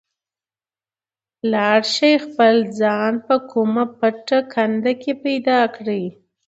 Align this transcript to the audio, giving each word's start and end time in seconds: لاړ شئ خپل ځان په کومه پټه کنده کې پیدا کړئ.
لاړ 1.51 1.79
شئ 1.93 2.13
خپل 2.25 2.55
ځان 2.79 3.13
په 3.25 3.35
کومه 3.51 3.83
پټه 3.97 4.39
کنده 4.53 4.93
کې 5.01 5.13
پیدا 5.25 5.59
کړئ. 5.75 6.03